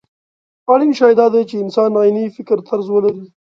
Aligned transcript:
اړين 0.71 0.91
شی 0.99 1.13
دا 1.19 1.25
دی 1.33 1.43
چې 1.49 1.55
انسان 1.63 1.91
عيني 2.01 2.25
فکرطرز 2.35 2.85
ولري. 2.91 3.25